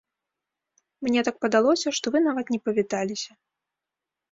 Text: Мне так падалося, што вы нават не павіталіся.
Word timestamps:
Мне 1.07 1.19
так 1.27 1.37
падалося, 1.45 1.95
што 1.99 2.05
вы 2.17 2.23
нават 2.27 2.45
не 2.57 2.61
павіталіся. 2.65 3.31